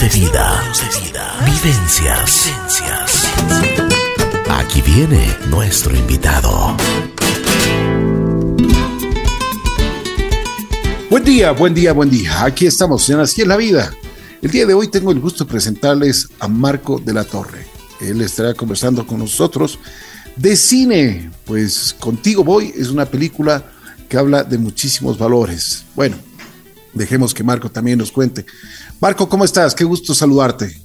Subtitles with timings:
[0.00, 0.64] De vida.
[1.44, 2.50] Vivencias.
[4.48, 6.74] Aquí viene nuestro invitado.
[11.10, 12.42] Buen día, buen día, buen día.
[12.42, 13.92] Aquí estamos en en la Vida.
[14.40, 17.66] El día de hoy tengo el gusto de presentarles a Marco de la Torre.
[18.00, 19.78] Él estará conversando con nosotros
[20.36, 21.30] de cine.
[21.44, 23.62] Pues Contigo Voy es una película
[24.08, 25.84] que habla de muchísimos valores.
[25.94, 26.16] Bueno,
[26.94, 28.46] dejemos que Marco también nos cuente.
[29.02, 29.74] Marco, ¿cómo estás?
[29.74, 30.76] Qué gusto saludarte.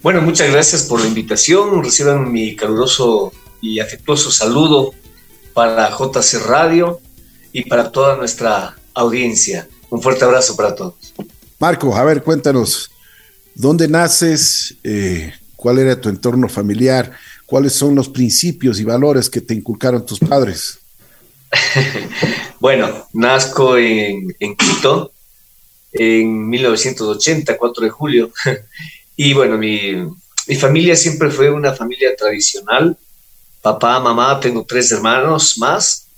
[0.00, 1.82] Bueno, muchas gracias por la invitación.
[1.82, 4.94] Reciban mi caluroso y afectuoso saludo
[5.54, 7.00] para JC Radio
[7.52, 9.66] y para toda nuestra audiencia.
[9.90, 10.94] Un fuerte abrazo para todos.
[11.58, 12.92] Marco, a ver, cuéntanos,
[13.56, 14.76] ¿dónde naces?
[14.84, 17.10] Eh, ¿Cuál era tu entorno familiar?
[17.44, 20.78] ¿Cuáles son los principios y valores que te inculcaron tus padres?
[22.60, 25.13] bueno, nazco en, en Quito
[25.94, 28.32] en 1980, 4 de julio.
[29.16, 29.94] y bueno, mi,
[30.46, 32.96] mi familia siempre fue una familia tradicional.
[33.62, 36.08] Papá, mamá, tengo tres hermanos más.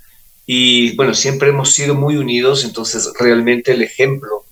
[0.46, 4.44] Y bueno, siempre hemos sido muy unidos, entonces realmente el ejemplo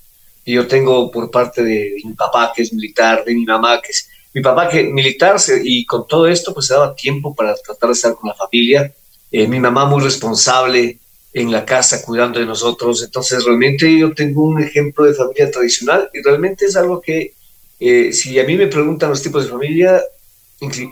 [0.45, 3.93] que yo tengo por parte de, mi papá, que es militar, de mi mamá, que
[3.93, 7.89] es mi papá, que militar, y con todo esto, pues se daba tiempo para tratar
[7.89, 8.93] de estar con la familia.
[9.31, 10.99] Eh, mi mamá muy responsable
[11.35, 13.03] en la casa, cuidando de nosotros.
[13.03, 17.35] Entonces, realmente yo tengo un ejemplo de familia tradicional y realmente es algo que,
[17.81, 20.01] eh, si a mí me preguntan los tipos de familia,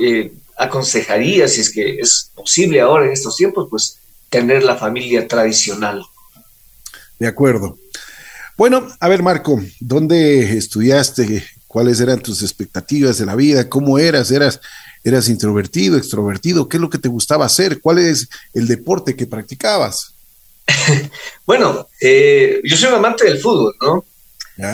[0.00, 3.98] eh, aconsejaría, si es que es posible ahora en estos tiempos, pues
[4.28, 6.02] tener la familia tradicional.
[7.20, 7.78] De acuerdo.
[8.56, 11.44] Bueno, a ver, Marco, ¿dónde estudiaste?
[11.68, 13.68] ¿Cuáles eran tus expectativas de la vida?
[13.68, 14.30] ¿Cómo eras?
[14.32, 14.60] ¿Eras,
[15.04, 16.68] eras introvertido, extrovertido?
[16.68, 17.80] ¿Qué es lo que te gustaba hacer?
[17.80, 20.11] ¿Cuál es el deporte que practicabas?
[21.46, 24.04] bueno, eh, yo soy un amante del fútbol, ¿no?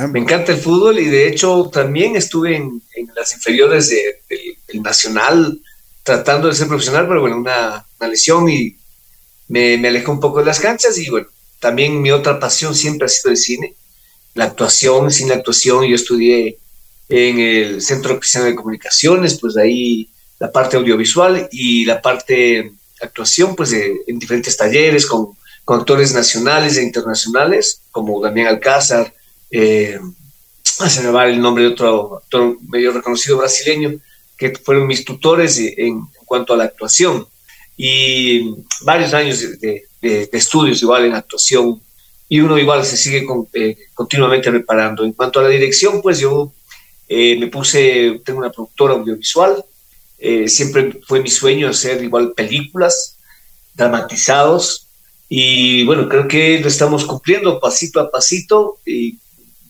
[0.08, 2.82] Me encanta el fútbol y de hecho también estuve en,
[3.14, 5.60] las inferiores del Nacional
[6.02, 8.76] tratando de ser profesional, pero bueno, una, lesión y
[9.46, 11.28] me, me alejé un poco de las canchas y bueno,
[11.60, 13.74] también mi otra pasión siempre ha sido el cine,
[14.34, 16.58] la actuación, sin actuación, yo estudié
[17.08, 23.54] en el Centro Cristiano de Comunicaciones, pues ahí la parte audiovisual y la parte actuación,
[23.56, 29.12] pues en diferentes talleres con, con, actores nacionales e internacionales, como Damián Alcázar,
[29.50, 29.98] eh,
[30.62, 34.00] se me va el nombre de otro actor medio reconocido brasileño,
[34.38, 37.26] que fueron mis tutores en, en cuanto a la actuación.
[37.76, 41.80] Y varios años de, de, estudios igual en actuación
[42.28, 45.04] y uno igual se sigue eh, continuamente preparando.
[45.04, 46.50] En cuanto a la dirección, pues yo
[47.08, 49.64] eh, me puse, tengo una productora audiovisual,
[50.18, 53.16] eh, siempre fue mi sueño hacer igual películas,
[53.74, 54.87] dramatizados,
[55.28, 59.18] y bueno, creo que lo estamos cumpliendo pasito a pasito, y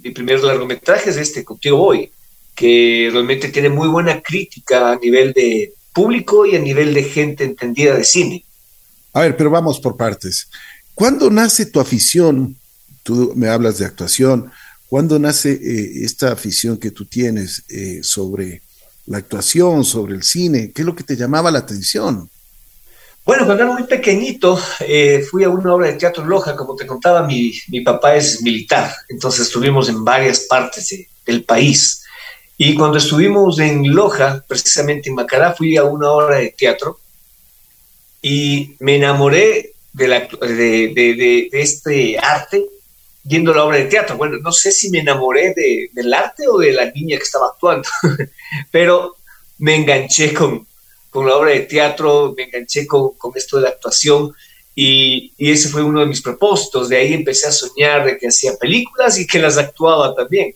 [0.03, 2.11] mi primer largometraje es este, Contigo Voy,
[2.55, 7.45] que realmente tiene muy buena crítica a nivel de público y a nivel de gente
[7.45, 8.45] entendida de cine.
[9.13, 10.49] A ver, pero vamos por partes.
[10.95, 12.57] ¿Cuándo nace tu afición?
[13.03, 14.51] Tú me hablas de actuación.
[14.89, 18.63] ¿Cuándo nace eh, esta afición que tú tienes eh, sobre
[19.07, 20.71] la actuación, sobre el cine?
[20.73, 22.31] ¿Qué es lo que te llamaba la atención?
[23.29, 26.57] Bueno, cuando era muy pequeñito, eh, fui a una obra de teatro en Loja.
[26.57, 32.03] Como te contaba, mi, mi papá es militar, entonces estuvimos en varias partes del país.
[32.57, 37.01] Y cuando estuvimos en Loja, precisamente en Macará, fui a una obra de teatro
[38.23, 42.65] y me enamoré de, la, de, de, este arte
[43.25, 44.17] viendo la obra de teatro.
[44.17, 45.55] Bueno, no sé si me enamoré
[45.93, 47.91] del arte o de la niña que estaba actuando,
[48.71, 49.17] pero
[49.59, 50.67] me enganché con,
[51.11, 54.33] con la obra de teatro, me enganché con, con esto de la actuación
[54.75, 56.89] y, y, ese fue uno de mis propósitos.
[56.89, 60.55] De ahí empecé a soñar de que hacía películas y que las actuaba también.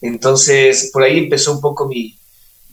[0.00, 2.16] Entonces, por ahí empezó un poco mi,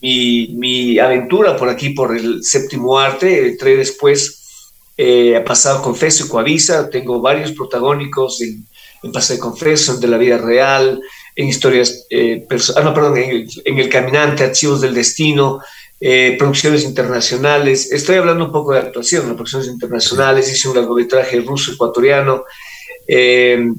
[0.01, 3.47] mi, aventura por aquí, por el séptimo arte.
[3.47, 8.65] Entré después, eh, he pasado Confeso y Coavisa, tengo varios protagónicos en,
[9.03, 11.01] en Paseo de Confeso, de la vida real,
[11.35, 15.59] en historias, eh, ah, no, perdón, en el, Caminante, Archivos del Destino,
[16.01, 17.91] eh, producciones internacionales.
[17.91, 20.51] Estoy hablando un poco de actuación, de producciones internacionales.
[20.51, 22.43] Hice un largometraje ruso-ecuatoriano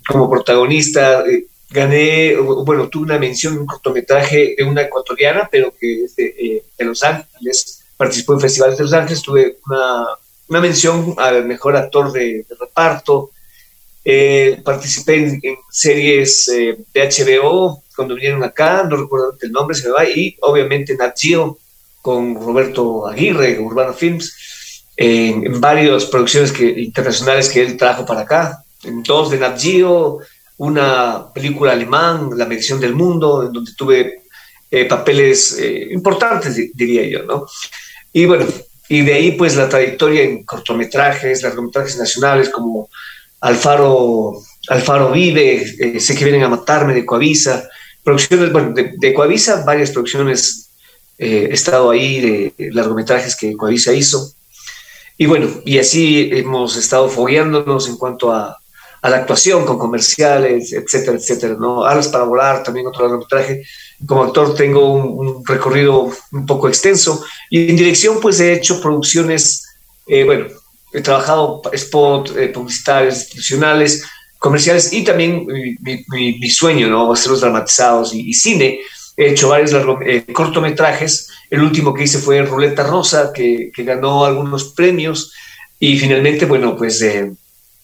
[0.06, 1.24] como protagonista
[1.72, 6.26] gané, bueno, tuve una mención, un cortometraje de una ecuatoriana, pero que es de,
[6.78, 12.12] eh, Los Ángeles, participó en festivales de Los Ángeles, tuve una, mención al mejor actor
[12.12, 13.30] de, reparto,
[14.04, 15.40] eh, participé en,
[15.70, 20.36] series eh, de HBO cuando vinieron acá, no recuerdo el nombre, se me va, y
[20.42, 21.14] obviamente Nat
[22.02, 28.64] con Roberto Aguirre, Urbano Films, en varias producciones que, internacionales que él trajo para acá,
[28.82, 30.19] en dos de Nat Geo,
[30.58, 34.22] una película alemán, La medición del mundo, en donde tuve
[34.88, 35.58] papeles
[35.90, 37.46] importantes, diría yo, ¿no?
[38.12, 38.46] Y bueno,
[38.88, 42.90] y de ahí pues la trayectoria en cortometrajes, largometrajes nacionales como
[43.40, 44.34] Alfaro,
[44.69, 47.66] Alfaro Vive, Sé que vienen a matarme de Coavisa,
[48.02, 50.62] producciones, bueno, de, de Coavisa, varias producciones
[51.24, 54.32] he estado ahí de largometrajes que Coavisa hizo.
[55.16, 58.56] Y bueno, y así hemos estado fogueándonos en cuanto a,
[59.02, 61.84] a la actuación con comerciales, etcétera, etcétera, ¿no?
[61.84, 63.64] Alas para volar, también otro largometraje.
[64.06, 69.64] Como actor tengo un, recorrido un poco extenso y en dirección pues he hecho producciones,
[70.06, 70.46] eh, bueno,
[70.92, 74.04] he trabajado spot, eh, publicitarios, institucionales,
[74.38, 77.12] comerciales y también mi, mi, sueño, ¿no?
[77.12, 78.80] Hacerlos dramatizados y, cine.
[79.17, 79.73] He hecho varios
[80.06, 81.29] eh, cortometrajes.
[81.50, 85.32] El último que hice fue Ruleta Rosa, que, que ganó algunos premios.
[85.79, 87.03] Y finalmente, bueno, pues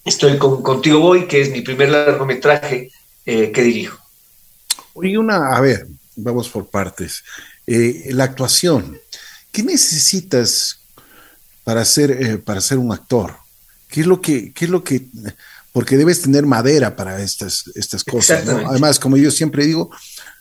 [0.09, 2.91] estoy con Contigo Voy, que es mi primer largometraje
[3.25, 3.99] eh, que dirijo.
[5.03, 5.87] Y una, a ver,
[6.17, 7.23] vamos por partes.
[7.67, 8.99] Eh, la actuación,
[9.53, 10.81] ¿qué necesitas
[11.63, 13.37] para ser, eh, para ser un actor?
[13.89, 15.07] ¿Qué es lo que, qué es lo que,
[15.73, 19.91] porque debes tener madera para estas, estas cosas, Además, como yo siempre digo,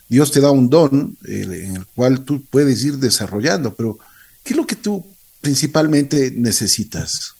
[0.08, 3.98] Dios te da un don en el cual tú puedes ir desarrollando, pero
[4.42, 5.04] ¿qué es lo que tú
[5.40, 7.34] principalmente necesitas?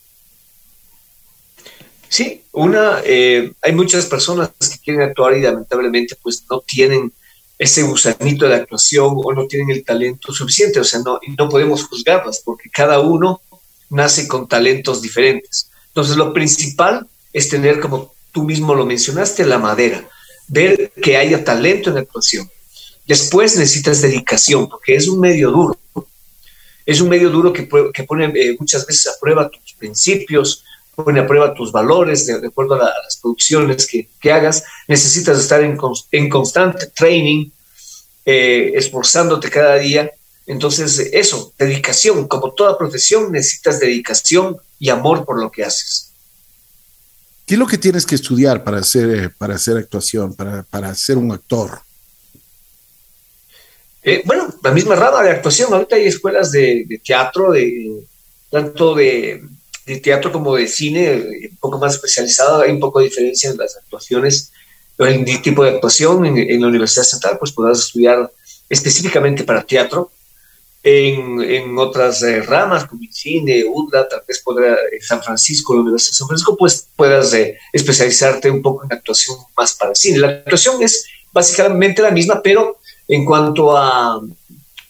[2.09, 7.12] Sí, una, eh, hay muchas personas que quieren actuar y lamentablemente pues no tienen
[7.59, 11.85] ese gusanito de actuación o no tienen el talento suficiente, o sea, no, no podemos
[11.85, 13.43] juzgarlas porque cada uno
[13.91, 15.70] nace con talentos diferentes.
[15.88, 20.09] Entonces, lo principal es tener, como tú mismo lo mencionaste, la madera,
[20.47, 22.49] ver que haya talento en actuación.
[23.08, 25.78] Después necesitas dedicación, porque es un medio duro.
[26.84, 30.62] Es un medio duro que, que pone eh, muchas veces a prueba tus principios,
[30.94, 34.62] pone a prueba tus valores de, acuerdo a, las producciones que, que, hagas.
[34.87, 35.78] Necesitas estar en,
[36.12, 37.49] en constante training,
[38.26, 40.10] eh, esforzándote cada día.
[40.46, 46.10] Entonces, eso, dedicación, como toda profesión, necesitas dedicación y amor por lo que haces.
[47.46, 50.94] ¿Qué es lo que tienes que estudiar para hacer, eh, para hacer actuación, para, para
[50.94, 51.88] ser un actor?
[54.08, 55.70] Eh, bueno, la misma rama de actuación.
[55.70, 58.05] Ahorita hay escuelas de, teatro, de
[58.50, 59.43] tanto de
[60.02, 63.76] teatro como de cine, un poco más especializado, hay un poco de diferencia en las
[63.76, 64.50] actuaciones,
[64.96, 68.32] en el tipo de actuación en, la Universidad Central, pues podrás estudiar
[68.70, 70.10] específicamente para teatro.
[70.82, 75.82] En, otras eh, ramas, como el cine, UDLA, tal vez podrá, en San Francisco, la
[75.82, 80.19] Universidad de San Francisco, pues puedas eh, especializarte un poco en actuación más para cine.
[80.19, 82.78] La actuación es básicamente la misma, pero
[83.08, 84.20] en cuanto a,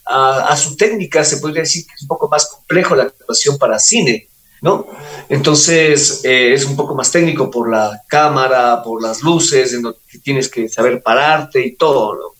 [0.04, 3.78] a, su técnica, se podría decir que es un poco más complejo la actuación para
[3.78, 4.28] cine
[4.60, 4.86] ¿no?
[5.28, 9.98] Entonces eh, es un poco más técnico por la cámara, por las luces, en donde
[10.22, 12.34] tienes que saber pararte y todo.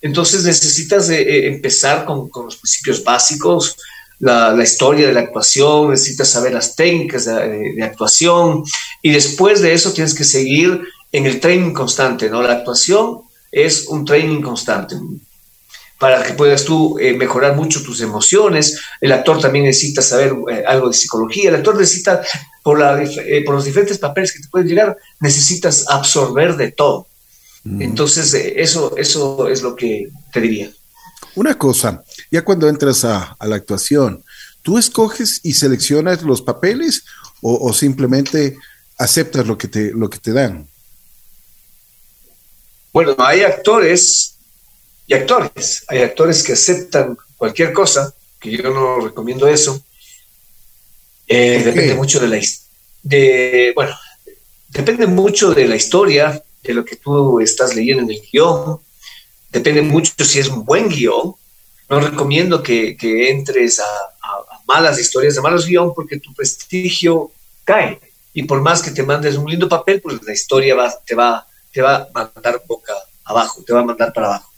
[0.00, 3.76] Entonces necesitas eh, eh, empezar con, los principios básicos,
[4.18, 8.64] la, historia de la actuación, necesitas saber las técnicas de, de, actuación
[9.02, 10.82] y después de eso tienes que seguir
[11.12, 12.42] en el training constante, ¿no?
[12.42, 14.96] La actuación es un training constante
[16.00, 18.80] para que puedas tú eh, mejorar mucho tus emociones.
[19.02, 21.50] El actor también necesita saber eh, algo de psicología.
[21.50, 22.22] El actor necesita,
[22.62, 27.06] por, la, eh, por los diferentes papeles que te pueden llegar, necesitas absorber de todo.
[27.64, 27.82] Mm.
[27.82, 30.70] Entonces, eso, eso es lo que te diría.
[31.34, 34.24] Una cosa, ya cuando entras a, la actuación,
[34.62, 37.04] ¿tú escoges y seleccionas los papeles
[37.42, 38.56] o, o simplemente
[38.96, 40.66] aceptas lo que te, lo que te dan?
[42.92, 44.36] Bueno, hay actores
[45.06, 45.84] y actores.
[45.88, 49.82] Hay actores que aceptan cualquier cosa, que yo no recomiendo eso.
[51.26, 52.40] Eh, depende mucho de la
[53.02, 53.94] de bueno,
[54.68, 58.80] depende mucho de la historia, de lo que tú estás leyendo en el guion.
[59.50, 61.34] Depende mucho si es un buen guion.
[61.88, 62.96] No recomiendo que,
[63.30, 63.84] entres a,
[64.66, 67.32] malas historias de malos guion porque tu prestigio
[67.64, 67.98] cae.
[68.32, 71.44] Y por más que te mandes un lindo papel, pues la historia va, te, va,
[71.72, 72.92] te va a mandar boca
[73.24, 74.50] abajo, te va a mandar para abajo.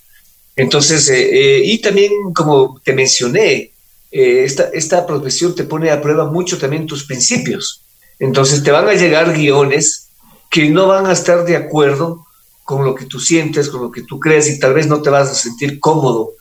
[0.57, 3.73] Entonces, eh, eh, y también, como te mencioné,
[4.11, 7.83] eh, esta, esta profesión te pone a prueba mucho también tus principios.
[8.19, 10.09] Entonces, te van a llegar guiones
[10.51, 12.27] que no van a estar de acuerdo
[12.65, 15.11] con lo que tú sientes, con lo que tú crees, y tal vez no te
[15.11, 16.35] vas a sentir cómodo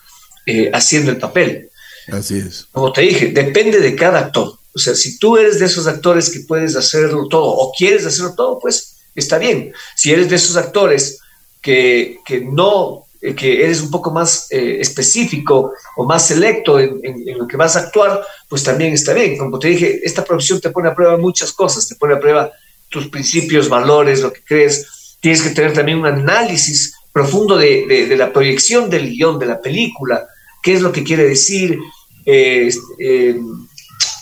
[0.74, 1.70] haciendo el papel.
[2.12, 2.68] Así es.
[2.72, 4.54] Como te dije, depende de cada actor.
[4.74, 8.34] O sea, si tú eres de esos actores que puedes hacerlo todo o quieres hacerlo
[8.36, 9.74] todo, pues está bien.
[9.96, 11.20] Si eres de esos actores
[11.62, 17.00] que, que no eh, que eres un poco más eh, específico o más selecto en,
[17.38, 19.38] lo que vas a actuar, pues también está bien.
[19.38, 22.52] Como te dije, esta profesión te pone a prueba muchas cosas, te pone a prueba
[22.90, 25.18] tus principios, valores, lo que crees.
[25.20, 30.28] Tienes que tener también un análisis profundo de, la proyección del guion de la película,
[30.64, 31.78] qué es lo que quiere decir,
[32.26, 33.40] eh, eh,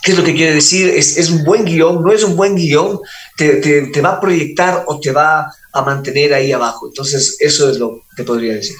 [0.03, 2.99] qué es lo que quiere decir, es, un buen guion, no es un buen guion,
[3.37, 6.87] te, va a proyectar o te va a mantener ahí abajo.
[6.87, 8.75] Entonces, eso es lo que podría decir.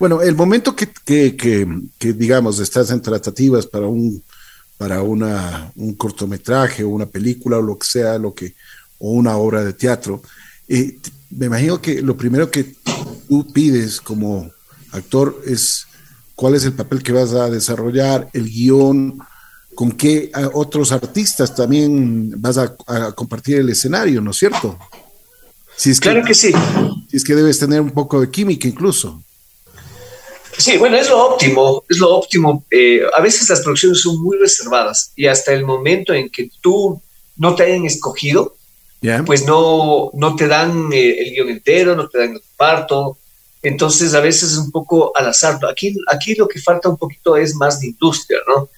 [0.00, 4.22] Bueno, el momento que, que digamos, estás en tratativas para un
[4.78, 8.54] para una, un cortometraje o una película o lo que sea, lo que,
[8.98, 10.22] o una obra de teatro.
[10.68, 10.98] Eh,
[11.30, 12.76] me imagino que lo primero que
[13.28, 14.50] tú pides como
[14.92, 15.86] actor es
[16.36, 19.18] cuál es el papel que vas a desarrollar, el guion,
[19.78, 22.74] con qué otros artistas también vas a,
[23.14, 24.76] compartir el escenario, ¿no es cierto?
[25.76, 26.50] Si es claro que, sí.
[27.08, 29.22] Si es que debes tener un poco de química incluso.
[30.56, 32.64] Sí, bueno, es lo óptimo, es lo óptimo.
[32.72, 37.00] Eh, a veces las producciones son muy reservadas y hasta el momento en que tú
[37.36, 38.56] no te hayan escogido,
[39.26, 43.16] pues no, no te dan eh, el guion entero, no te dan el parto.
[43.62, 45.60] Entonces a veces es un poco al azar.
[45.70, 48.68] Aquí, aquí lo que falta un poquito es más de industria, ¿no?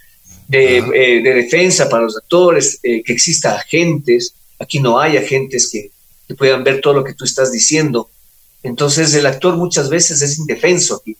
[0.50, 4.34] De, eh, de defensa para los actores, que exista agentes.
[4.58, 5.90] Aquí no hay agentes que,
[6.26, 8.10] que puedan ver todo lo que tú estás diciendo.
[8.62, 11.16] Entonces el actor muchas veces es indefenso aquí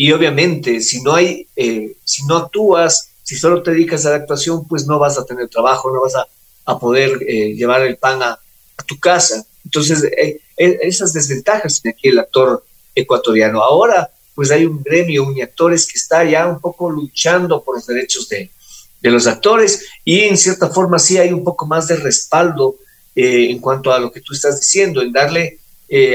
[0.00, 4.16] y obviamente, si no hay, eh, si no actúas, si solo te dedicas a la
[4.18, 6.24] actuación, pues no vas a tener trabajo, no vas a,
[6.66, 8.38] a poder eh, llevar el pan a,
[8.86, 9.44] tu casa.
[9.64, 13.60] Entonces, eh, esas desventajas tiene aquí el actor ecuatoriano.
[13.60, 17.86] Ahora, pues hay un gremio, un actores que está ya un poco luchando por los
[17.88, 18.52] derechos de,
[19.00, 22.76] de los actores y en cierta forma sí hay un poco más de respaldo
[23.14, 25.58] en cuanto a lo que tú estás diciendo, en darle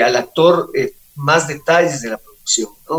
[0.05, 0.71] al actor
[1.15, 2.19] más detalles de la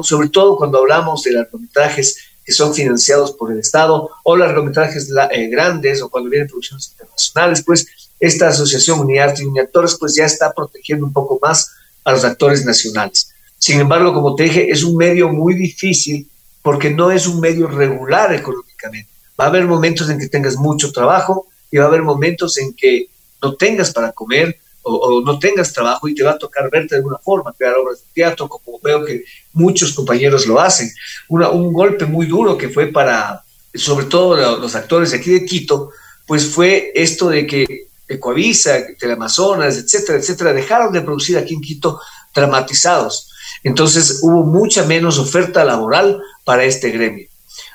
[0.02, 5.48] sobre todo cuando hablamos de largometrajes que son financiados por el Estado o largometrajes eh,
[5.48, 7.86] grandes o cuando vienen producciones internacionales, pues
[8.20, 11.70] esta asociación Uniarte y Uniactores pues ya está protegiendo un poco más
[12.04, 13.30] a los actores nacionales.
[13.58, 16.28] Sin embargo, como te dije, es un medio muy difícil
[16.60, 19.10] porque no es un medio regular económicamente.
[19.38, 22.74] Va a haber momentos en que tengas mucho trabajo y va a haber momentos en
[22.74, 23.08] que
[23.42, 26.96] no tengas para comer o, no tengas trabajo y te va a tocar verte de
[26.98, 30.90] alguna forma, crear obras de teatro, como veo que muchos compañeros lo hacen.
[31.28, 33.42] un golpe muy duro que fue para,
[33.74, 35.90] sobre todo los actores aquí de Quito,
[36.26, 42.00] pues fue esto de que Ecoavisa, Teleamazonas, etcétera, etcétera, dejaron de producir aquí en Quito
[42.34, 43.30] dramatizados.
[43.62, 47.26] Entonces hubo mucha menos oferta laboral para este gremio.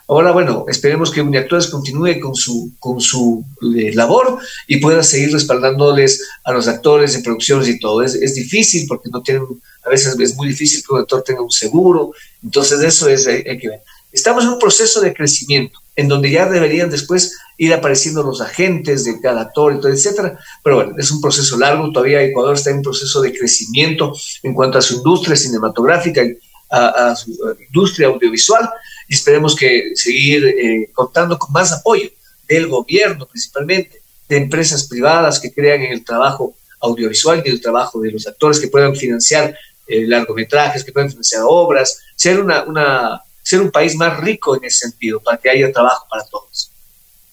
[0.09, 3.45] Ahora, bueno, esperemos que Uniactores continúe con su, con su
[3.77, 8.01] eh, labor y pueda seguir respaldándoles a los actores de producciones y todo.
[8.01, 9.43] Es, es, difícil porque no tienen,
[9.85, 12.11] a veces es muy difícil que un actor tenga un seguro,
[12.41, 13.81] entonces eso es, hay, que ver.
[14.11, 19.03] Estamos en un proceso de crecimiento en donde ya deberían después ir apareciendo los agentes
[19.03, 20.39] de cada actor etcétera.
[20.63, 24.55] Pero bueno, es un proceso largo, todavía Ecuador está en un proceso de crecimiento en
[24.55, 26.23] cuanto a su industria cinematográfica,
[26.71, 27.31] a, a su
[27.67, 28.71] industria audiovisual,
[29.09, 32.09] y esperemos que seguir eh, contando con más apoyo
[32.47, 37.99] del gobierno principalmente, de empresas privadas que crean en el trabajo audiovisual y el trabajo
[37.99, 43.21] de los actores que puedan financiar eh, largometrajes, que puedan financiar obras, ser, una, una,
[43.41, 46.71] ser un país más rico en ese sentido, para que haya trabajo para todos.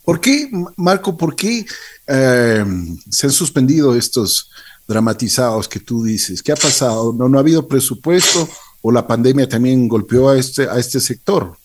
[0.02, 1.66] ¿Por qué, Marco, por qué
[2.06, 2.64] eh,
[3.10, 4.50] se han suspendido estos
[4.88, 6.42] dramatizados que tú dices?
[6.42, 7.12] ¿Qué ha pasado?
[7.12, 8.48] ¿No, no ha habido presupuesto
[8.80, 11.58] o la pandemia también golpeó a este, a este sector?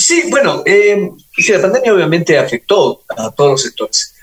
[0.00, 1.10] Sí, bueno, eh,
[1.50, 4.14] la pandemia obviamente afectó a todos los sectores.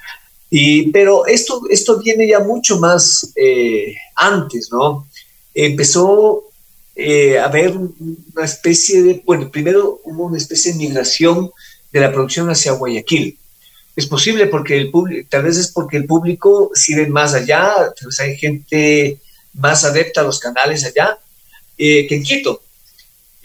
[0.50, 5.08] Y, pero esto, esto viene ya mucho más eh, antes, ¿no?
[5.54, 6.46] Empezó
[6.96, 11.52] eh, a haber una especie de, bueno, primero hubo una especie de migración
[11.92, 13.38] de la producción hacia Guayaquil.
[13.96, 18.08] Es posible porque el público, tal vez es porque el público sigue más allá, tal
[18.08, 19.20] vez hay gente
[19.54, 21.20] más adepta a los canales allá
[21.78, 22.64] que en Quito.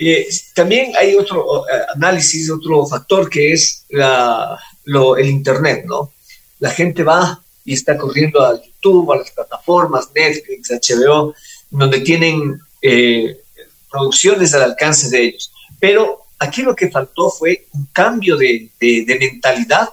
[0.05, 6.13] Eh, también hay otro eh, análisis, otro factor que es el Internet, ¿no?
[6.59, 11.35] La gente va y está corriendo a YouTube, a las plataformas, Netflix, HBO,
[11.71, 13.43] donde tienen eh,
[13.89, 15.53] producciones al alcance de ellos.
[15.79, 19.89] Pero aquí lo que faltó fue un cambio de, de, mentalidad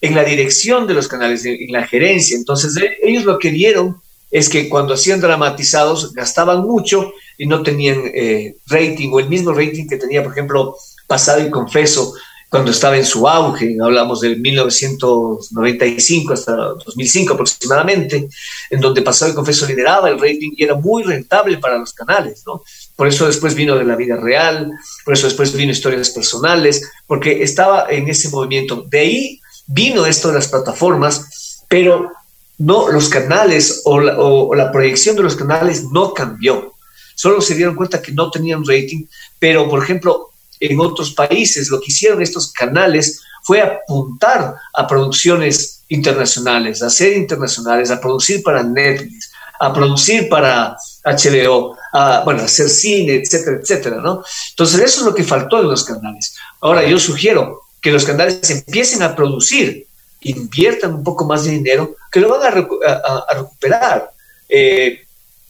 [0.00, 2.36] en la dirección de los canales, en la gerencia.
[2.36, 4.00] Entonces, ellos lo que vieron
[4.30, 9.52] es que cuando hacían dramatizados gastaban mucho y no tenían eh, rating o el mismo
[9.52, 12.14] rating que tenía, por ejemplo, Pasado y Confeso
[12.48, 18.28] cuando estaba en su auge, hablamos del 1995 hasta 2005 aproximadamente,
[18.70, 22.42] en donde Pasado y Confeso lideraba el rating y era muy rentable para los canales,
[22.46, 22.62] ¿no?
[22.96, 24.72] Por eso después vino de la vida real,
[25.04, 28.82] por eso después vino historias personales, porque estaba en ese movimiento.
[28.88, 32.10] De ahí vino esto de las plataformas, pero
[32.58, 36.74] no, los canales o la, proyección de los canales no cambió
[37.18, 39.04] solo se dieron cuenta que no tenían rating,
[39.40, 45.82] pero por ejemplo, en otros países lo que hicieron estos canales fue apuntar a producciones
[45.88, 52.68] internacionales, a ser internacionales, a producir para Netflix, a producir para HBO, a, bueno, hacer
[52.68, 54.22] cine, etcétera, etcétera, ¿no?
[54.50, 56.36] Entonces eso es lo que faltó en los canales.
[56.60, 59.87] Ahora yo sugiero que los canales empiecen a producir,
[60.22, 64.10] inviertan un poco más de dinero, que lo van a, recuperar.
[64.48, 65.00] Eh,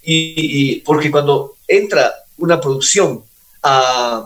[0.02, 3.22] y, porque cuando entra una producción
[3.62, 4.24] a,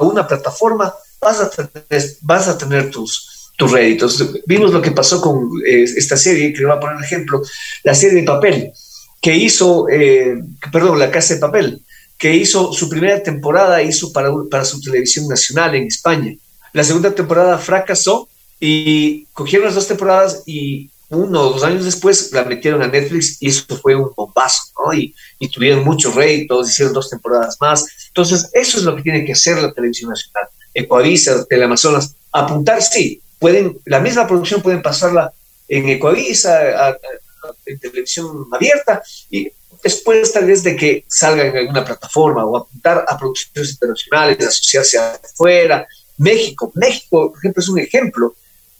[0.00, 4.24] una plataforma, vas a tener, vas a tener tus, tus réditos.
[4.46, 7.42] Vimos lo que pasó con eh, esta serie, que le voy a poner un ejemplo,
[7.82, 8.72] la serie de papel
[9.20, 10.36] que hizo, eh,
[10.70, 11.82] perdón, La Casa de Papel,
[12.18, 16.34] que hizo su primera temporada, hizo para, para su televisión nacional en España.
[16.72, 18.28] La segunda temporada fracasó
[18.60, 23.36] y cogieron las dos temporadas y uno o dos años después la metieron a Netflix
[23.40, 24.92] y eso fue un bombazo, ¿no?
[24.92, 27.86] Y, y tuvieron muchos réditos, hicieron dos temporadas más.
[28.08, 30.48] Entonces, eso es lo que tiene que hacer la televisión nacional.
[30.74, 35.32] Ecuavisa, Teleamazonas, apuntar, sí, pueden, la misma producción pueden pasarla
[35.68, 36.96] en Ecuavisa,
[37.64, 39.50] en televisión abierta y
[39.82, 44.98] después tal vez de que salga en alguna plataforma o apuntar a producciones internacionales, asociarse
[44.98, 45.86] afuera.
[46.18, 48.34] México, México, por ejemplo, es un ejemplo.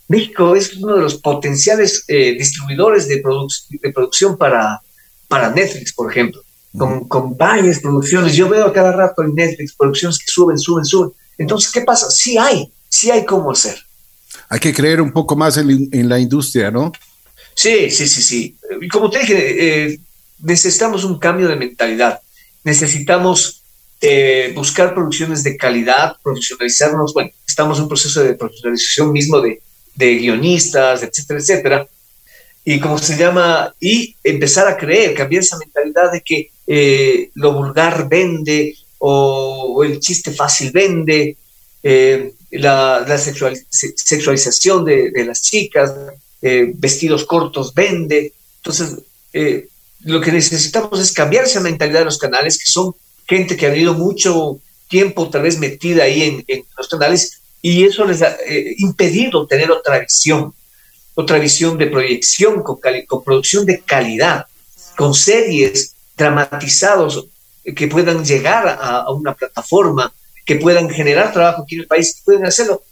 [0.09, 3.23] México es uno de los potenciales eh, distribuidores de,
[3.71, 4.81] de producción para,
[5.29, 6.43] para Netflix, por ejemplo,
[6.77, 8.35] con, con, varias producciones.
[8.35, 11.11] Yo veo a cada rato en Netflix producciones que suben, suben, suben.
[11.39, 12.11] Entonces, ¿qué pasa?
[12.11, 13.77] Sí hay, sí hay cómo hacer.
[14.49, 16.93] Hay que creer un poco más en, en la industria, ¿no?
[17.55, 18.57] Sí, sí, sí, sí.
[18.81, 20.01] Y como te dije, eh,
[20.41, 22.21] necesitamos un cambio de mentalidad.
[22.63, 23.63] Necesitamos
[24.01, 27.15] eh, buscar producciones de calidad, profesionalizarnos.
[27.15, 29.63] Bueno, estamos en un proceso de profesionalización mismo de,
[29.97, 31.89] guionistas, etcétera, etcétera.
[32.65, 37.53] Y como se llama, y empezar a creer, cambiar esa mentalidad de que eh, lo
[37.53, 41.37] vulgar vende o, el chiste fácil vende,
[42.51, 45.93] la, sexualización de, de las chicas,
[46.43, 48.33] eh, vestidos cortos vende.
[48.59, 48.99] Entonces,
[49.33, 49.69] eh,
[50.01, 52.95] lo que necesitamos es cambiar esa mentalidad de los canales, que son
[53.27, 58.05] gente que ha habido mucho tiempo tal vez metida ahí en, los canales y eso
[58.05, 60.55] les ha eh, impedido tener otra visión,
[61.15, 64.47] otra visión de proyección con, con producción de calidad,
[64.97, 67.27] con series dramatizados
[67.75, 70.13] que puedan llegar a, una plataforma,
[70.45, 72.83] que puedan generar trabajo aquí en el país, pueden hacerlo.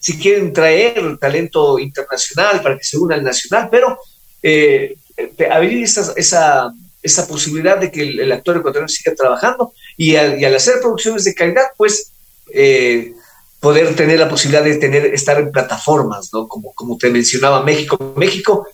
[0.00, 3.98] Si quieren traer talento internacional para que se una al nacional, pero
[4.42, 10.14] eh, eh, abrir esa, esa, esa, posibilidad de que el, actor ecuatoriano siga trabajando y
[10.14, 12.12] al, hacer producciones de calidad, pues
[12.52, 13.14] eh,
[13.60, 16.46] poder tener la posibilidad de tener, estar en plataformas, ¿no?
[16.46, 18.14] Como, como te mencionaba México.
[18.16, 18.66] México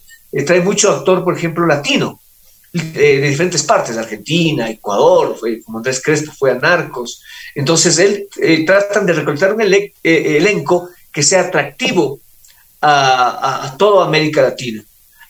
[0.46, 2.20] trae mucho actor, por ejemplo, latino,
[2.72, 7.22] de diferentes partes, Argentina, Ecuador, fue, como Andrés Crespo fue a Narcos.
[7.54, 8.28] Entonces, él
[8.66, 12.20] tratan de recolectar un elenco que sea atractivo
[12.80, 14.82] a, toda América Latina.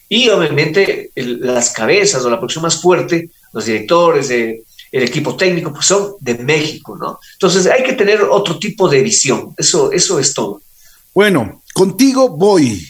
[0.09, 4.63] Y obviamente las cabezas o la producción más fuerte, los directores, de,
[4.93, 7.19] el equipo técnico, pues son de México, ¿no?
[7.33, 10.61] Entonces hay que tener otro tipo de visión, eso, eso es todo.
[11.15, 12.87] Bueno, contigo voy.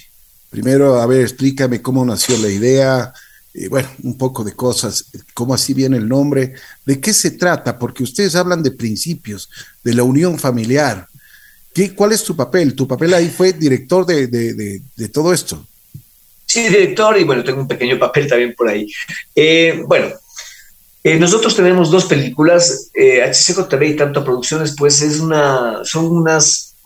[0.51, 3.13] Primero, a ver, explícame cómo nació la idea,
[3.55, 7.79] y bueno, un poco de cosas, cómo así viene el nombre, de qué se trata,
[7.79, 9.49] porque ustedes hablan de principios,
[9.83, 11.09] de la unión familiar,
[11.97, 12.75] ¿Cuál es tu papel?
[12.75, 15.65] Tu papel ahí fue director de, todo esto.
[16.45, 18.87] Sí, director, y bueno, tengo un pequeño papel también por ahí.
[19.35, 20.09] Eh, bueno,
[21.05, 26.77] eh, nosotros tenemos dos películas, eh, HCJB y Tanto Producciones, pues es una, son unas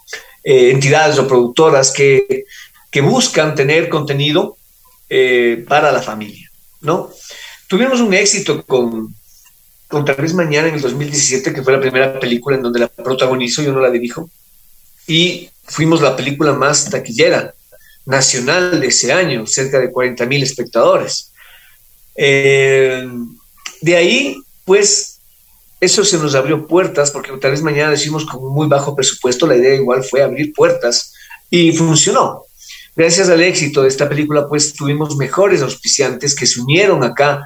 [0.43, 2.47] eh, entidades o productoras que,
[2.91, 4.57] que buscan tener contenido
[5.69, 6.51] para la familia,
[6.81, 7.11] ¿no?
[7.69, 9.15] Tuvimos un éxito con,
[9.87, 12.89] con Tal vez Mañana en el 2017, que fue la primera película en donde la
[12.89, 14.29] protagonizo, yo no la dirijo,
[15.07, 17.55] y fuimos la película más taquillera
[18.05, 21.33] nacional de ese año, cerca de 40 mil espectadores.
[22.17, 23.07] Eh,
[23.81, 25.21] de ahí, pues,
[25.81, 29.57] eso se nos abrió puertas, porque tal vez mañana decimos con muy bajo presupuesto, la
[29.57, 31.13] idea igual fue abrir puertas
[31.51, 32.43] y funcionó.
[32.95, 37.45] Gracias al éxito de esta película, pues tuvimos mejores auspiciantes que se unieron acá,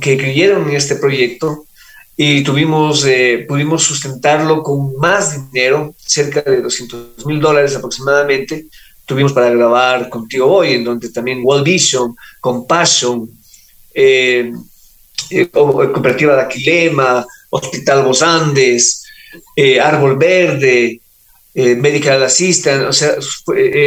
[0.00, 1.64] que creyeron en este proyecto
[2.16, 8.66] y tuvimos, eh, pudimos sustentarlo con más dinero, cerca de 200 mil dólares aproximadamente.
[9.06, 13.30] Tuvimos para grabar Contigo Voy, en donde también World Vision, Compassion,
[13.94, 14.52] eh,
[15.30, 19.04] eh, Cooperativa de Aquilema, Hospital Los Andes,
[19.80, 21.00] Árbol Verde,
[21.54, 23.14] Medical Assistant, o sea,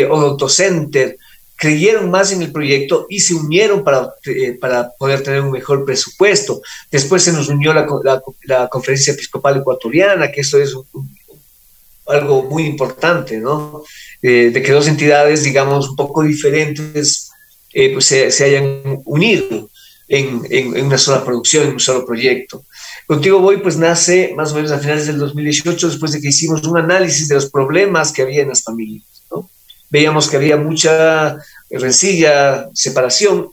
[0.10, 1.18] Odonto Center,
[1.64, 5.86] creyeron más en el proyecto y se unieron para, eh, para poder tener un mejor
[5.86, 6.62] presupuesto.
[6.92, 7.88] Después se nos unió la,
[8.44, 10.76] la, Conferencia Episcopal Ecuatoriana, que eso es
[12.06, 13.84] algo muy importante, ¿no?
[14.22, 17.32] Eh, de que dos entidades, digamos, un poco diferentes,
[17.72, 19.70] eh, pues se, se, hayan unido
[20.08, 22.64] en, en, en, una sola producción, en un solo proyecto.
[23.08, 26.64] Contigo Voy, pues nace más o menos a finales del 2018, después de que hicimos
[26.64, 29.04] un análisis de los problemas que había en las familias
[29.94, 31.38] veíamos que había mucha
[31.70, 33.52] rencilla, separación,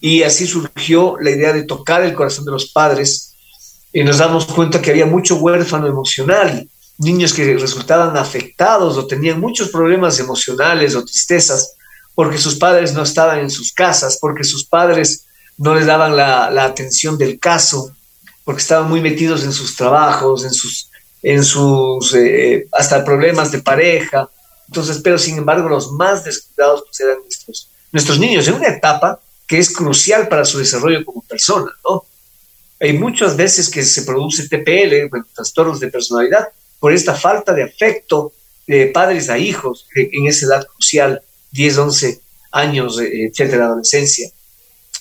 [0.00, 3.34] y así surgió la idea de tocar el corazón de los padres,
[3.92, 9.40] y nos damos cuenta que había mucho huérfano emocional, niños que resultaban afectados o tenían
[9.40, 11.74] muchos problemas emocionales o tristezas
[12.14, 15.26] porque sus padres no estaban en sus casas, porque sus padres
[15.58, 17.94] no les daban la, atención del caso,
[18.44, 20.88] porque estaban muy metidos en sus trabajos, en sus,
[21.22, 24.28] en sus eh, hasta problemas de pareja,
[24.72, 29.20] entonces, pero sin embargo, los más descuidados pues, eran nuestros, nuestros niños en una etapa
[29.46, 32.04] que es crucial para su desarrollo como persona, ¿no?
[32.80, 36.48] Hay muchas veces que se produce TPL, trastornos de personalidad,
[36.80, 38.32] por esta falta de afecto
[38.66, 44.30] de padres a hijos en esa edad crucial, 10, 11 años, eh, etcétera, adolescencia.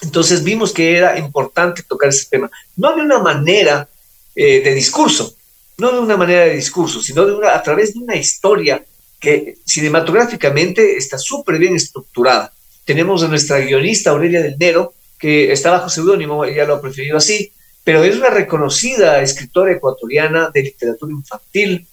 [0.02, 3.88] Entonces vimos que era importante tocar ese tema, no de una manera
[4.36, 5.36] eh, de discurso,
[5.78, 8.84] no de una manera de discurso, sino de una, a través de una historia
[9.20, 12.52] que cinematográficamente está súper bien estructurada.
[12.84, 17.18] Tenemos a nuestra guionista Aurelia del Nero, que está bajo seudónimo, ella lo ha preferido
[17.18, 17.52] así,
[17.84, 21.86] pero es una reconocida escritora ecuatoriana de literatura infantil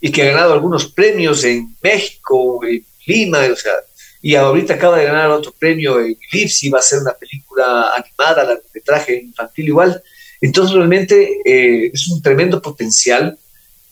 [0.00, 3.72] y que ha ganado algunos premios en México, en Lima, o sea,
[4.24, 8.44] y ahorita acaba de ganar otro premio en y va a ser una película animada,
[8.44, 10.02] largometraje infantil igual.
[10.40, 13.36] Entonces realmente eh, es un tremendo potencial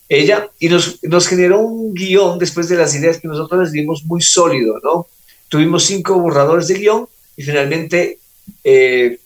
[0.09, 4.03] ella, y nos, nos generó un guion después de las ideas que nosotros les dimos
[4.05, 5.07] muy sólido, ¿no?
[5.49, 8.19] Tuvimos cinco borradores de guion y finalmente,
[8.63, 9.19] eh,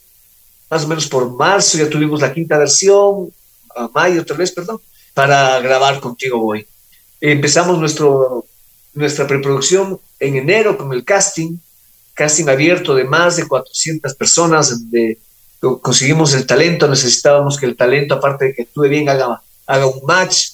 [0.69, 3.31] más o menos por marzo, ya tuvimos la quinta versión,
[3.75, 4.79] a mayo otra vez, perdón,
[5.13, 6.67] para grabar Contigo Voy.
[7.21, 8.45] Empezamos nuestro,
[8.97, 11.57] nuestra preproducción en enero con el casting,
[12.13, 14.75] casting abierto de más de 400 personas,
[15.59, 19.39] conseguimos el talento, necesitábamos que el talento, aparte de que actúe bien, haga,
[19.85, 20.47] un match,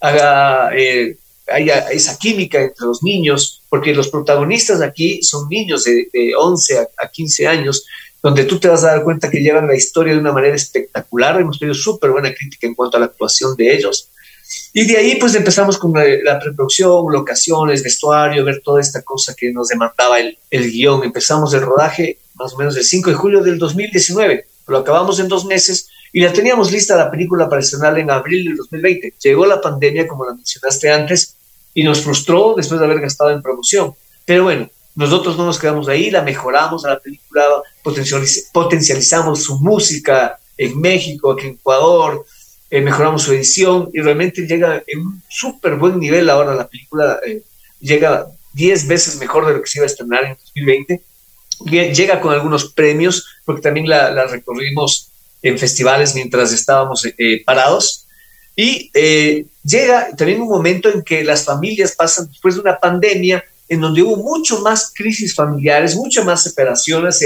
[0.00, 1.16] haga, eh,
[1.46, 7.08] haya esa química entre los niños, porque los protagonistas aquí son niños de, 11 a,
[7.08, 7.84] 15 años,
[8.22, 11.38] donde tú te vas a dar cuenta que llevan la historia de una manera espectacular.
[11.38, 14.08] Hemos tenido súper buena crítica en cuanto a la actuación de ellos.
[14.72, 19.52] Y de ahí pues empezamos con la, preproducción, locaciones, vestuario, ver toda esta cosa que
[19.52, 21.04] nos demandaba el, el guion.
[21.04, 25.28] Empezamos el rodaje más o menos el 5 de julio del 2019, lo acabamos en
[25.28, 29.14] dos meses y la teníamos lista la película para estrenar en abril del 2020.
[29.22, 31.36] Llegó la pandemia, como la mencionaste antes,
[31.74, 33.94] y nos frustró después de haber gastado en promoción.
[34.24, 37.44] Pero bueno, nosotros no nos quedamos ahí, la mejoramos a la película,
[38.52, 42.24] potencializamos su música en México, aquí en Ecuador,
[42.74, 47.20] eh, mejoramos su edición y realmente llega en un súper buen nivel ahora la película,
[47.26, 47.42] eh,
[47.80, 51.02] llega 10 veces mejor de lo que se iba a estrenar en 2020.
[51.66, 55.08] Llega con algunos premios, porque también la, la recorrimos
[55.44, 58.06] en festivales mientras estábamos eh, parados.
[58.56, 63.44] Y eh, llega también un momento en que las familias pasan después de una pandemia
[63.68, 67.22] en donde hubo mucho más crisis familiares, muchas más separaciones.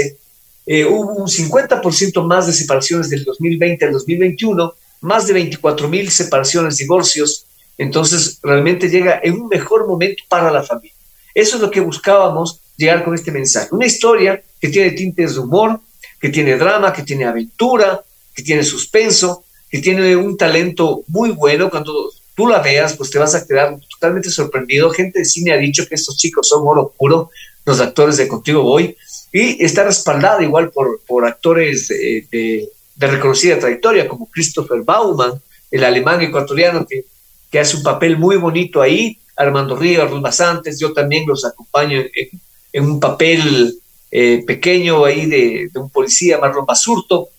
[0.65, 6.09] Eh, hubo un 50% más de separaciones del 2020 al 2021, más de 24 mil
[6.11, 7.45] separaciones, divorcios.
[7.77, 10.95] Entonces, realmente llega en un mejor momento para la familia.
[11.33, 13.69] Eso es lo que buscábamos llegar con este mensaje.
[13.71, 15.79] Una historia que tiene tintes de humor,
[16.19, 21.69] que tiene drama, que tiene aventura, que tiene suspenso, que tiene un talento muy bueno.
[21.69, 24.89] Cuando tú la veas, pues te vas a quedar totalmente sorprendido.
[24.89, 27.29] Gente de cine ha dicho que estos chicos son oro puro,
[27.65, 28.95] los actores de Contigo Voy,
[29.31, 32.69] y está respaldada igual por, por actores de, de,
[33.07, 37.05] reconocida trayectoria, como Christopher Baumann, el alemán ecuatoriano que,
[37.51, 42.01] que hace un papel muy bonito ahí, Armando Rivas, Ruth Basantes, yo también los acompaño
[42.73, 43.79] en, un papel
[44.11, 47.29] eh, pequeño ahí de, de, un policía, Marlon Basurto,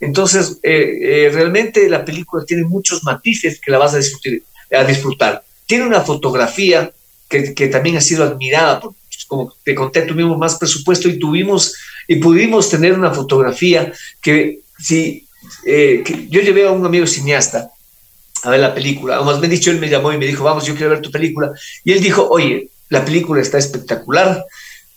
[0.00, 5.44] entonces, eh, eh, realmente la película tiene muchos matices que la vas a disfrutar.
[5.66, 6.92] Tiene una fotografía
[7.28, 8.80] que, que, también ha sido admirada,
[9.26, 11.74] como te conté, tuvimos más presupuesto y tuvimos
[12.06, 15.26] y pudimos tener una fotografía que si
[15.64, 17.70] eh, yo llevé a un amigo cineasta
[18.42, 20.64] a ver la película, o más bien dicho, él me llamó y me dijo, vamos,
[20.64, 21.52] yo quiero ver tu película,
[21.84, 24.44] y él dijo, oye, la película está espectacular,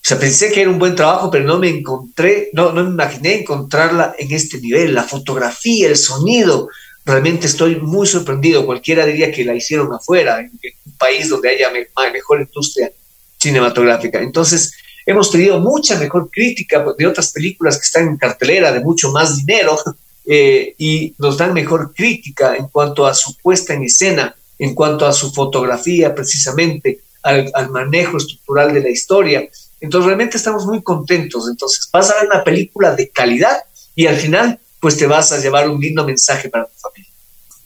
[0.02, 2.90] o sea, pensé que era un buen trabajo, pero no me encontré, no, no me
[2.90, 4.96] imaginé encontrarla en este nivel.
[4.96, 6.70] La fotografía, el sonido,
[7.06, 8.66] realmente estoy muy sorprendido.
[8.66, 10.52] Cualquiera diría que la hicieron afuera, en
[10.86, 11.70] un país donde haya
[12.12, 12.92] mejor industria
[13.38, 14.20] cinematográfica.
[14.20, 14.74] Entonces,
[15.12, 19.38] hemos tenido mucha mejor crítica de otras películas que están en cartelera de mucho más
[19.38, 19.78] dinero
[20.26, 25.06] eh, y nos dan mejor crítica en cuanto a su puesta en escena, en cuanto
[25.06, 29.48] a su fotografía precisamente, al, manejo estructural de la historia.
[29.80, 31.48] Entonces realmente estamos muy contentos.
[31.50, 33.58] Entonces vas a ver una película de calidad
[33.96, 37.12] y al final pues te vas a llevar un lindo mensaje para tu familia.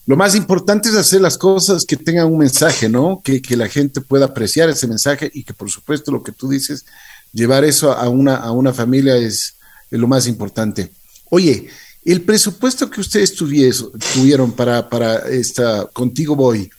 [0.08, 3.22] Lo más importante es hacer las cosas que tengan un mensaje, ¿no?
[3.24, 6.48] Que, que, la gente pueda apreciar ese mensaje y que por supuesto lo que tú
[6.48, 6.86] dices,
[7.36, 9.58] llevar eso a una, a una familia es,
[9.92, 10.90] es lo más importante.
[11.30, 11.68] Oye,
[12.04, 16.70] el presupuesto que ustedes tuvieron para, para esta Contigo Voy,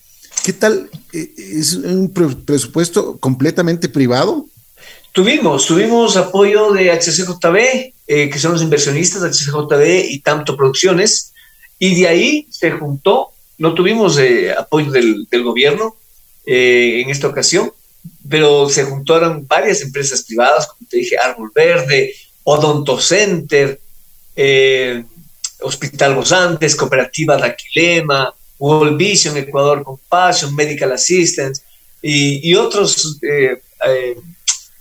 [0.42, 0.88] ¿qué tal?
[1.12, 4.46] ¿E, ¿Es un presupuesto completamente privado?
[5.12, 7.56] Tuvimos, tuvimos apoyo de HCJB,
[8.06, 11.32] eh, que son los inversionistas de HCJB y Tanto Producciones,
[11.78, 15.96] y de ahí se juntó, no tuvimos eh, apoyo del, del gobierno
[16.46, 17.72] eh, en esta ocasión,
[18.28, 22.14] pero se juntaron varias empresas privadas, como te dije, Árbol Verde,
[22.44, 23.80] Odonto Center,
[24.34, 25.04] eh,
[25.60, 31.62] Hospital Bosantes, Cooperativa Daquilema, World Vision, Ecuador Compassion, Medical Assistance
[32.02, 34.16] y, y otros, eh, eh,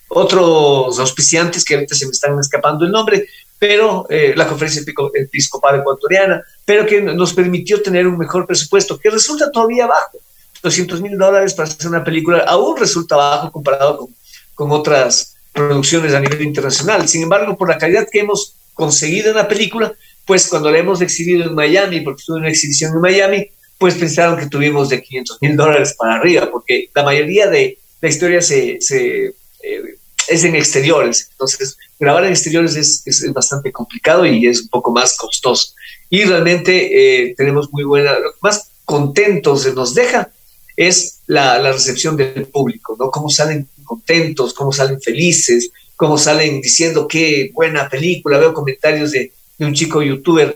[0.10, 4.84] otros auspiciantes que ahorita se me están escapando el nombre, pero eh, la Conferencia
[5.14, 10.20] Episcopal Ecuatoriana, pero que nos permitió tener un mejor presupuesto, que resulta todavía bajo.
[10.66, 14.10] 200 mil dólares para hacer una película aún resulta bajo comparado
[14.56, 17.08] con, otras producciones a nivel internacional.
[17.08, 19.94] Sin embargo, por la calidad que hemos conseguido en la película,
[20.26, 23.48] pues cuando la hemos exhibido en Miami, porque estuve en una exhibición en Miami,
[23.78, 28.10] pues pensaron que tuvimos de 500 mil dólares para arriba, porque la mayoría de la
[28.10, 29.28] historia se, se
[29.62, 29.98] eh,
[30.28, 31.28] es en exteriores.
[31.32, 35.74] Entonces, grabar en exteriores es, es, bastante complicado y es un poco más costoso.
[36.10, 40.32] Y realmente eh, tenemos muy buena, lo que más contentos nos deja
[40.76, 43.10] es la, recepción del público, ¿no?
[43.10, 48.38] Cómo salen contentos, cómo salen felices, cómo salen diciendo qué buena película.
[48.38, 50.54] Veo comentarios de, un chico youtuber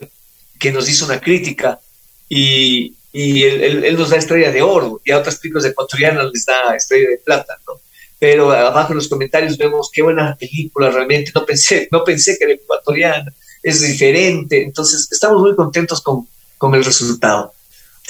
[0.60, 1.79] que nos hizo una crítica
[2.27, 6.29] y, y él, él, él, nos da estrella de oro y a otras películas ecuatorianas
[6.34, 7.79] les da estrella de plata, ¿no?
[8.19, 12.43] Pero abajo en los comentarios vemos qué buena película realmente, no pensé, no pensé que
[12.43, 16.27] era ecuatoriana, es diferente, entonces estamos muy contentos con,
[16.58, 17.53] con el resultado.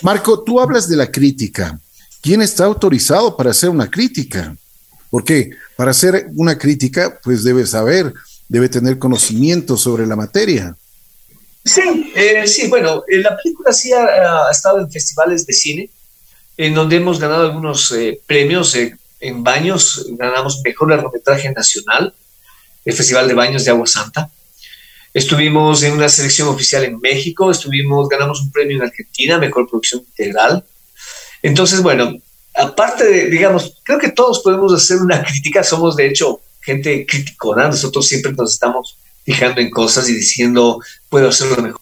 [0.01, 1.79] Marco, tú hablas de la crítica.
[2.21, 4.55] ¿Quién está autorizado para hacer una crítica?
[5.09, 8.13] Porque para hacer una crítica, pues debe saber,
[8.47, 10.75] debe tener conocimiento sobre la materia.
[11.65, 15.89] Sí, eh, sí, bueno, eh, la película sí ha, estado en festivales de cine,
[16.57, 18.75] en donde hemos ganado algunos eh, premios.
[18.75, 22.13] en Baños ganamos Mejor Largometraje Nacional,
[22.85, 24.29] el Festival de Baños de Agua Santa.
[25.13, 30.01] Estuvimos en una selección oficial en México, estuvimos, ganamos un premio en Argentina, Mejor Producción
[30.01, 30.63] Integral.
[31.41, 32.17] Entonces, bueno,
[32.55, 37.67] aparte de, digamos, creo que todos podemos hacer una crítica, somos de hecho gente criticona,
[37.67, 41.81] nosotros siempre nos estamos fijando en cosas y diciendo, puedo hacerlo mejor.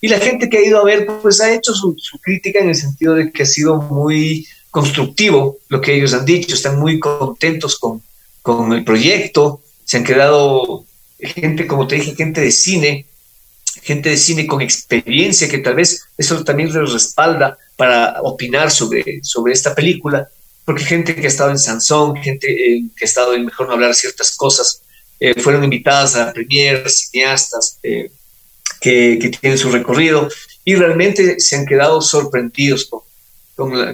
[0.00, 2.68] Y la gente que ha ido a ver, pues ha hecho su, su, crítica en
[2.68, 7.00] el sentido de que ha sido muy constructivo lo que ellos han dicho, están muy
[7.00, 8.02] contentos con,
[8.42, 10.84] con el proyecto, se han quedado
[11.18, 13.06] gente, como te dije, gente de cine,
[13.82, 19.20] gente de cine con experiencia, que tal vez eso también les respalda para opinar sobre,
[19.22, 20.28] sobre esta película,
[20.64, 23.74] porque gente que ha estado en Sansón, gente eh, que ha estado en Mejor no
[23.74, 24.82] hablar ciertas cosas,
[25.20, 28.10] eh, fueron invitadas a premier, cineastas eh,
[28.80, 30.28] que, que, tienen su recorrido
[30.64, 33.02] y realmente se han quedado sorprendidos con,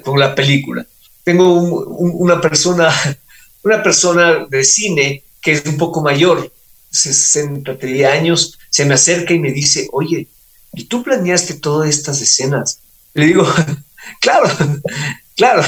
[0.03, 0.87] con, la, película.
[1.25, 2.93] Tengo un, un, una, persona,
[3.63, 6.53] una persona de cine que es un poco mayor,
[6.91, 10.29] 63 años, se me acerca y me dice, oye,
[10.75, 12.81] ¿y tú planeaste todas estas escenas?
[13.15, 13.47] Le digo,
[14.21, 14.49] claro,
[15.37, 15.63] claro.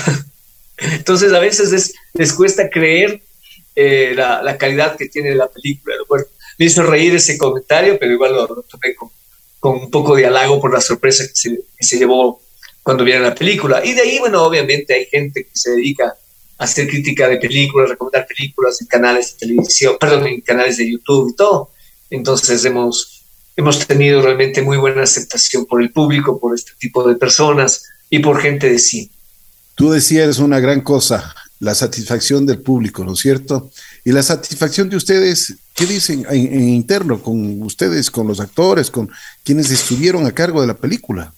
[0.78, 3.22] Entonces a veces es, les cuesta creer
[3.74, 5.94] eh, la, la, calidad que tiene la película.
[6.08, 6.24] Bueno,
[6.58, 9.10] me hizo reír ese comentario, pero igual lo, tomé con,
[9.60, 12.42] con, un poco de halago por la sorpresa que se, que se llevó
[12.82, 13.84] cuando viera la película.
[13.84, 16.16] Y de ahí, bueno, obviamente hay gente que se dedica
[16.58, 20.90] a hacer crítica de películas, recomendar películas en canales de televisión, perdón, en canales de
[20.90, 21.70] YouTube y todo.
[22.10, 23.21] Entonces hemos,
[23.56, 28.18] hemos tenido realmente muy buena aceptación por el público, por este tipo de personas y
[28.20, 29.10] por gente de cine.
[29.74, 33.70] Tú decías una gran cosa, la satisfacción del público, ¿no es cierto?
[34.04, 38.90] Y la satisfacción de ustedes, ¿qué dicen en, en, interno con ustedes, con los actores,
[38.90, 39.10] con
[39.44, 41.32] quienes estuvieron a cargo de la película?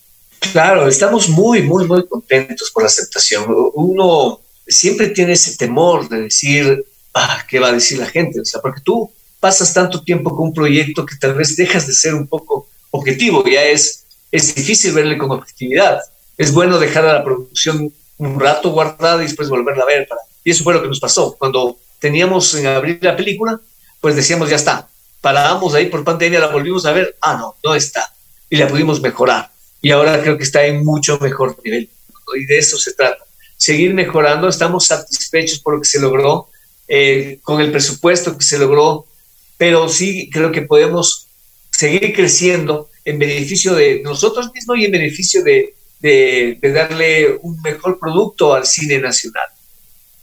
[0.53, 3.45] Claro, estamos muy, muy, muy contentos por la aceptación.
[3.75, 8.41] Uno siempre tiene ese temor de decir, ah, ¿qué va a decir la gente?
[8.41, 9.11] O sea, porque tú
[9.45, 13.45] pasas tanto tiempo con un proyecto que tal vez dejas de ser un poco objetivo,
[13.45, 16.01] ya es, es difícil verle con objetividad.
[16.39, 20.09] Es bueno dejar a la producción un rato guardada y después volverla a ver.
[20.09, 20.23] Para...
[20.45, 21.37] Y eso fue lo que nos pasó.
[21.39, 23.61] Cuando teníamos en abrir la película,
[24.01, 24.89] pues decíamos, ya está,
[25.21, 28.15] parábamos ahí por pandemia, la volvimos a ver, ah, no, no está,
[28.49, 29.51] y la pudimos mejorar.
[29.83, 31.91] Y ahora creo que está en mucho mejor nivel.
[32.35, 33.23] Y de eso se trata.
[33.59, 36.49] Seguir mejorando, estamos satisfechos por lo que se logró,
[36.89, 39.07] eh, con el presupuesto que se logró,
[39.57, 41.29] pero sí creo que podemos
[41.71, 47.99] seguir creciendo en beneficio de nosotros mismos y en beneficio de, de, darle un mejor
[47.99, 49.47] producto al cine nacional.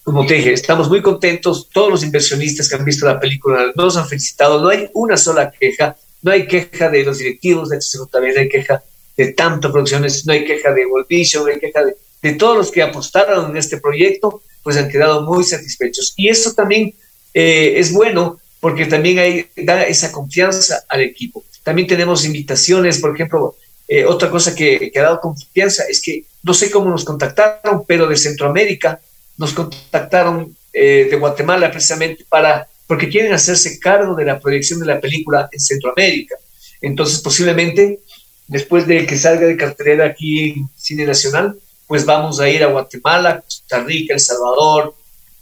[0.03, 3.97] Como te dije, estamos muy contentos, todos los inversionistas que han visto la película nos
[3.97, 8.33] han felicitado, no hay una sola queja, no hay queja de los directivos de HCJB,
[8.33, 8.83] no hay queja
[9.15, 12.57] de tanto producciones, no hay queja de World Vision, no hay queja de, de todos
[12.57, 16.13] los que apostaron en este proyecto, pues han quedado muy satisfechos.
[16.15, 16.95] Y eso también
[17.33, 21.43] eh, es bueno porque también hay, da esa confianza al equipo.
[21.63, 23.55] También tenemos invitaciones, por ejemplo,
[23.87, 28.07] eh, otra cosa que, ha dado confianza es que no sé cómo nos contactaron, pero
[28.07, 29.01] de Centroamérica
[29.37, 34.85] nos contactaron eh, de Guatemala precisamente para, porque quieren hacerse cargo de la proyección de
[34.85, 36.35] la película en Centroamérica.
[36.81, 37.99] Entonces, posiblemente,
[38.47, 42.67] después de que salga de cartelera aquí en Cine Nacional, pues vamos a ir a
[42.67, 44.95] Guatemala, Costa Rica, El Salvador,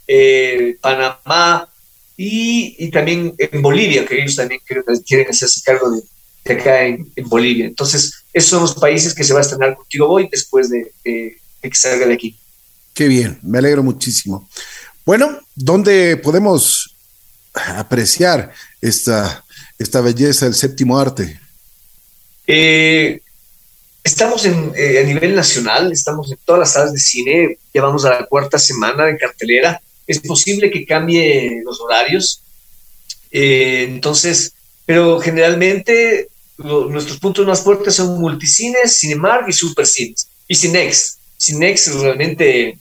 [0.08, 1.69] eh, Panamá
[2.22, 4.60] y, también en Bolivia, que ellos también
[5.06, 7.64] quieren hacerse cargo de, acá en, Bolivia.
[7.64, 11.38] Entonces, esos son los países que se va a estrenar contigo hoy después de, que
[11.72, 12.36] salga de aquí.
[12.92, 14.48] Qué bien, me alegro muchísimo.
[15.06, 16.94] Bueno, ¿dónde podemos
[17.54, 18.52] apreciar
[18.82, 19.44] esta,
[19.78, 21.40] esta belleza del séptimo arte?
[22.46, 23.22] Eh,
[24.02, 28.06] Estamos en, eh, a nivel nacional, estamos en todas las salas de cine, ya vamos
[28.06, 29.80] a la cuarta semana de cartelera.
[30.10, 32.42] Es posible que cambie los horarios.
[33.30, 40.28] Eh, entonces, pero generalmente nuestros puntos más fuertes son multicines, Cinemark y Supercines.
[40.48, 41.18] Y Cinex.
[41.38, 42.78] Cinex realmente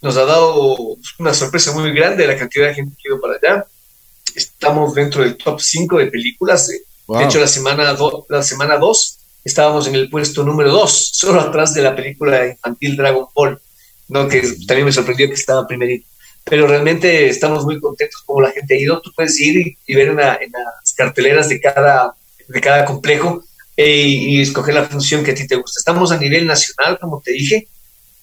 [0.00, 3.34] nos ha dado una sorpresa muy grande la cantidad de gente que ha ido para
[3.34, 3.66] allá.
[4.34, 6.68] Estamos dentro del top 5 de películas.
[6.68, 11.40] De hecho, la semana 2 la semana dos estábamos en el puesto número 2, solo
[11.40, 13.60] atrás de la película infantil Dragon Ball,
[14.08, 14.28] ¿no?
[14.28, 16.09] que también me sorprendió que estaba primerito.
[16.44, 19.00] Pero realmente estamos muy contentos como la gente ha ido.
[19.00, 22.14] Tú puedes ir y, ver en, las carteleras de cada,
[22.48, 23.44] de cada complejo
[23.76, 25.78] eh, y escoger la función que a ti te gusta.
[25.78, 27.68] Estamos a nivel nacional, como te dije,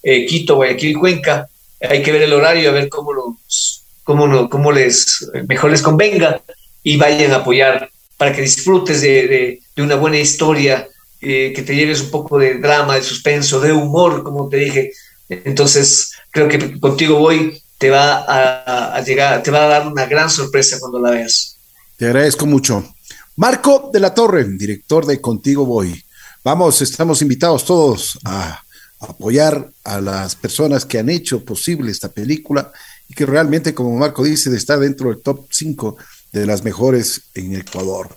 [0.04, 1.48] eh, Quito, Guayaquil, Cuenca.
[1.82, 6.42] Hay que ver el horario, a ver cómo, los, cómo, cómo les, mejor les convenga
[6.84, 10.88] y vayan a apoyar para que disfrutes de una buena historia,
[11.20, 14.92] eh, que te lleves un poco de drama, de suspenso, de humor, como te dije.
[15.30, 20.30] Entonces, creo que contigo voy te va a, llegar, te va a dar una gran
[20.30, 21.58] sorpresa cuando la veas.
[21.96, 22.96] Te agradezco mucho.
[23.36, 26.04] Marco de la Torre, director de Contigo Voy.
[26.44, 28.64] Vamos, estamos invitados todos a
[29.00, 32.72] apoyar a las personas que han hecho posible esta película
[33.08, 35.98] y que realmente, como Marco dice, está dentro del top 5
[36.32, 38.10] de las mejores en Ecuador.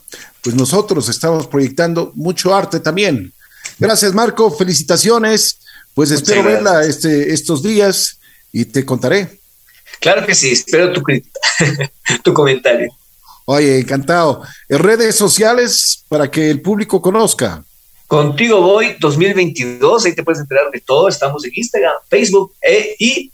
[0.42, 3.33] Pues nosotros estamos proyectando mucho arte también.
[3.79, 4.51] Gracias, Marco.
[4.51, 5.59] Felicitaciones.
[5.92, 8.18] Pues espero verla este, estos días
[8.53, 9.39] y te contaré.
[10.00, 11.02] Claro que sí, espero tu,
[12.22, 12.90] tu comentario.
[13.44, 14.42] Oye, encantado.
[14.68, 17.64] En redes sociales para que el público conozca.
[18.06, 21.08] Contigo voy 2022, ahí te puedes enterar de todo.
[21.08, 23.30] Estamos en Instagram, Facebook eh, y,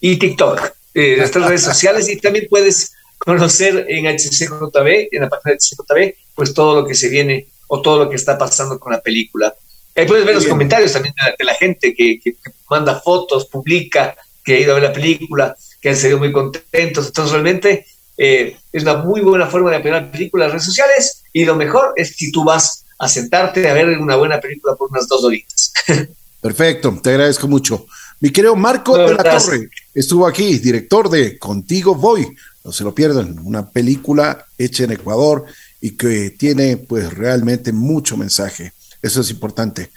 [0.00, 5.52] y TikTok, eh, nuestras redes sociales y también puedes conocer en HCJB, en la página
[5.52, 8.92] de HCJB, pues todo lo que se viene o todo lo que está pasando con
[8.92, 9.54] la película.
[9.96, 12.20] Ahí puedes ver los comentarios también de la, gente que,
[12.68, 17.08] manda fotos, publica, que ha ido a ver la película, que han sido muy contentos.
[17.08, 20.64] Entonces, realmente eh, es una muy buena forma de apoyar la película en las redes
[20.64, 24.74] sociales y lo mejor es si tú vas a sentarte a ver una buena película
[24.76, 25.74] por unas dos horitas.
[26.40, 27.84] Perfecto, te agradezco mucho.
[28.20, 32.94] Mi querido Marco de la Torre estuvo aquí, director de Contigo Voy, no se lo
[32.94, 35.44] pierdan, una película hecha en Ecuador
[35.82, 38.72] y que tiene pues realmente mucho mensaje.
[39.02, 39.90] Eso es importante.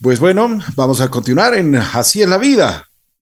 [0.00, 2.87] Pues bueno, vamos a continuar en Así es la vida.